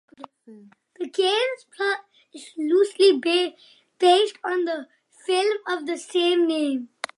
[0.95, 1.99] The game's plot
[2.33, 4.87] is loosely based on the
[5.27, 6.89] film of the same name.